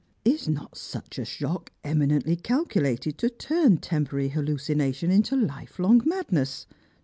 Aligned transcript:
Is 0.25 0.47
not 0.49 0.75
such 0.79 1.19
a 1.19 1.25
Bhock 1.25 1.67
eminently 1.83 2.35
calculated 2.35 3.19
to 3.19 3.29
turn 3.29 3.77
temporary 3.77 4.29
hallucination 4.29 5.11
into 5.11 5.35
life 5.35 5.77
long 5.77 6.01
madness 6.05 6.65